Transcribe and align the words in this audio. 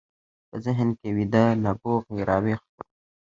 په 0.49 0.55
ذهن 0.65 0.89
کې 0.99 1.07
ويده 1.15 1.45
نبوغ 1.63 2.03
يې 2.15 2.21
را 2.29 2.37
ويښ 2.43 2.61
شو. 2.73 2.81